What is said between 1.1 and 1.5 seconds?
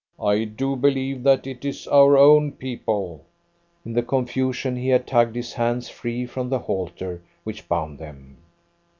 that